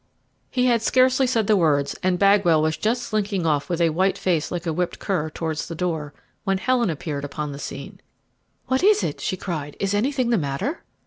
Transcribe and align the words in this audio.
He 0.49 0.65
had 0.65 0.81
scarcely 0.81 1.27
said 1.27 1.45
the 1.45 1.55
words, 1.55 1.95
and 2.01 2.17
Bagwell 2.17 2.59
was 2.59 2.75
just 2.75 3.03
slinking 3.03 3.45
off 3.45 3.69
with 3.69 3.79
a 3.79 3.91
white 3.91 4.17
face 4.17 4.49
like 4.51 4.65
a 4.65 4.73
whipped 4.73 4.97
cur 4.97 5.29
towards 5.29 5.67
the 5.67 5.75
door, 5.75 6.11
when 6.43 6.57
Helen 6.57 6.89
appeared 6.89 7.23
upon 7.23 7.51
the 7.51 7.59
scene. 7.59 8.01
"What 8.65 8.81
is 8.83 9.03
it?" 9.03 9.21
she 9.21 9.37
cried. 9.37 9.77
"Is 9.79 9.93
anything 9.93 10.31
the 10.31 10.39
matter?" 10.39 10.81